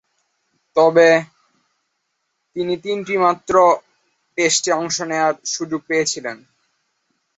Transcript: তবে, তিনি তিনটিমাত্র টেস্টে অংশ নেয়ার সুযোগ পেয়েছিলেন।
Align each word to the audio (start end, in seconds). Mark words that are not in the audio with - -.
তবে, 0.75 1.09
তিনি 2.55 2.73
তিনটিমাত্র 2.77 3.53
টেস্টে 4.37 4.71
অংশ 4.71 4.97
নেয়ার 5.01 5.33
সুযোগ 5.45 5.81
পেয়েছিলেন। 5.87 6.37